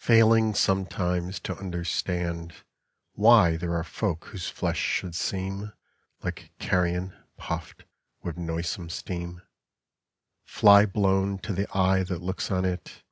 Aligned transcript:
FAILING 0.00 0.54
sometimes 0.54 1.38
to 1.38 1.56
understand 1.56 2.52
Why 3.12 3.56
there 3.56 3.76
are 3.76 3.84
folk 3.84 4.24
whose 4.24 4.48
flesh 4.48 4.76
should 4.80 5.14
seem 5.14 5.72
Like 6.20 6.50
carrion 6.58 7.14
puffed 7.36 7.84
with 8.20 8.36
noisome 8.36 8.88
steam, 8.88 9.40
Fly 10.44 10.84
blown 10.84 11.38
to 11.46 11.52
the 11.52 11.70
eye 11.72 12.02
that 12.02 12.22
looks 12.22 12.50
on 12.50 12.64
it. 12.64 13.04